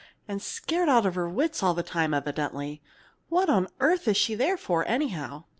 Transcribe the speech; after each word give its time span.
And 0.27 0.41
scared 0.41 0.89
out 0.89 1.05
of 1.05 1.13
her 1.13 1.29
wits 1.29 1.61
all 1.61 1.75
the 1.75 1.83
time, 1.83 2.11
evidently. 2.11 2.81
What 3.29 3.51
on 3.51 3.67
earth 3.79 4.07
is 4.07 4.17
she 4.17 4.33
there 4.33 4.57
for, 4.57 4.83
anyhow?" 4.87 5.43